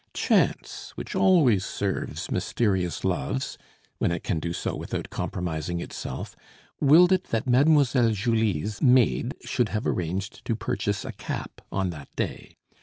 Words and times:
Chance, 0.15 0.93
which 0.97 1.13
always 1.13 1.63
serves 1.63 2.31
mysterious 2.31 3.03
loves, 3.03 3.59
when 3.99 4.09
it 4.11 4.23
can 4.23 4.39
do 4.39 4.51
so 4.51 4.75
without 4.75 5.11
compromising 5.11 5.79
itself, 5.79 6.35
willed 6.79 7.11
it 7.11 7.25
that 7.25 7.45
Mademoiselle 7.45 8.09
Julie's 8.09 8.81
maid 8.81 9.35
should 9.45 9.69
have 9.69 9.85
arranged 9.85 10.43
to 10.45 10.55
purchase 10.55 11.05
a 11.05 11.11
cap 11.11 11.61
on 11.71 11.91
that 11.91 12.09
day. 12.15 12.57